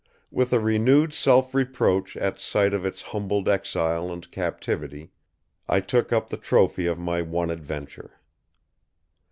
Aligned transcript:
With 0.31 0.51
a 0.51 0.59
renewed 0.59 1.13
self 1.13 1.53
reproach 1.53 2.17
at 2.17 2.39
sight 2.39 2.73
of 2.73 2.87
its 2.87 3.03
humbled 3.13 3.47
exile 3.47 4.11
and 4.11 4.31
captivity, 4.31 5.11
I 5.69 5.79
took 5.79 6.11
up 6.11 6.29
the 6.31 6.37
trophy 6.37 6.87
of 6.87 6.97
my 6.97 7.21
one 7.21 7.51
adventure. 7.51 8.19